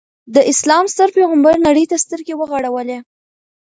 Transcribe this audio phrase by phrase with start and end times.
[0.35, 2.97] د اسلام ستر پیغمبر نړۍ ته سترګې وغړولې.